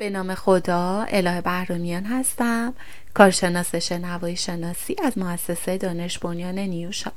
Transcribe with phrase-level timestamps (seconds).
[0.00, 2.74] به نام خدا اله بهرمیان هستم
[3.14, 7.10] کارشناس شنوایی شناسی از مؤسسه دانش بنیان نیوشا.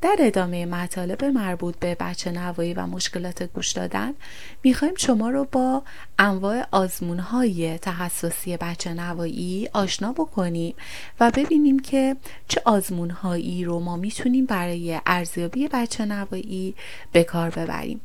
[0.00, 4.14] در ادامه مطالب مربوط به بچه نوایی و مشکلات گوش دادن
[4.62, 5.82] می‌خوایم شما رو با
[6.18, 10.74] انواع آزمون های تخصصی بچه نوایی آشنا بکنیم
[11.20, 12.16] و ببینیم که
[12.48, 16.74] چه آزمون هایی رو ما می‌تونیم برای ارزیابی بچه نوایی
[17.12, 18.00] به کار ببریم.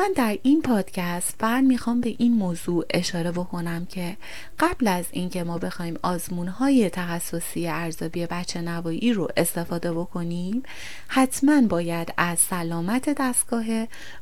[0.00, 4.16] من در این پادکست فقط می‌خوام به این موضوع اشاره بکنم که
[4.58, 10.62] قبل از اینکه ما بخوایم آزمون های تخصصی ارزیابی بچه نوایی رو استفاده بکنیم
[11.08, 13.64] حتما باید از سلامت دستگاه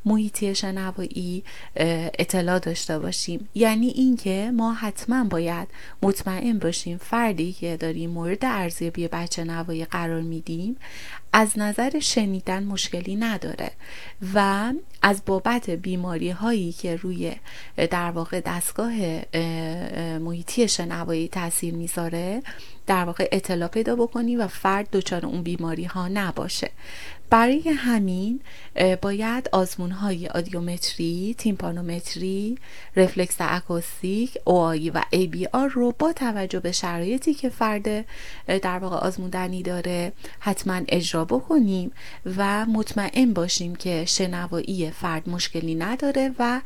[0.04, 1.44] محیطی شنوایی
[2.18, 3.48] اطلاع داشته باشیم.
[3.54, 5.68] یعنی اینکه ما حتما باید
[6.02, 10.76] مطمئن باشیم فردی که داریم مورد ارزیابی بچه نوایی قرار میدیم
[11.32, 13.70] از نظر شنیدن مشکلی نداره
[14.34, 17.32] و از بابت بیماری هایی که روی
[17.76, 18.92] در واقع دستگاه
[20.18, 22.42] محیطی شنوایی تاثیر می‌ذاره
[22.88, 26.70] در واقع اطلاع پیدا بکنی و فرد دچار اون بیماری ها نباشه.
[27.30, 28.40] برای همین
[29.02, 32.58] باید آزمون های آدیومتری، تیمپانومتری،
[32.96, 38.04] رفلکس اکوستیک، اوایی و ای بی آر رو با توجه به شرایطی که فرد
[38.46, 41.92] در واقع آزمودنی داره حتما اجرا بکنیم
[42.36, 46.60] و مطمئن باشیم که شنوایی فرد مشکلی نداره و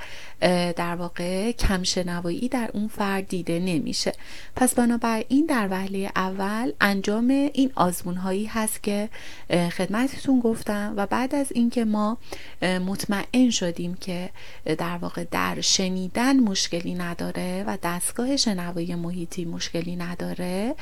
[0.76, 4.12] در واقع کم شنوایی در اون فرد دیده نمیشه.
[4.56, 9.08] پس بنابراین در وهله اول انجام این آزمون هایی هست که
[9.50, 12.18] خدمتتون گفتم و بعد از اینکه ما
[12.62, 14.30] مطمئن شدیم که
[14.78, 20.74] در واقع در شنیدن مشکلی نداره و دستگاه شنوایی محیطی مشکلی نداره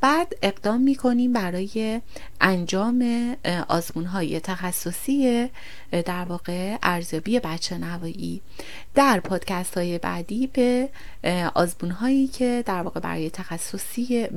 [0.00, 2.00] بعد اقدام می‌کنیم برای
[2.40, 3.36] انجام
[3.68, 5.50] آزمون های تخصصی
[5.90, 8.40] در واقع ارزیابی بچه نوایی.
[8.94, 10.88] در پادکست های بعدی به
[11.54, 14.28] آزمون هایی که در واقع برای تخصصی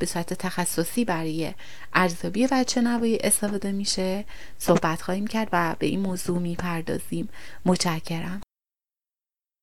[0.00, 1.54] به صورت تخصصی برای
[1.94, 4.24] ارزیابی بچه نوایی استفاده میشه.
[4.58, 7.28] صحبت خواهیم کرد و به این موضوع می‌پردازیم.
[7.66, 8.40] متشکرم.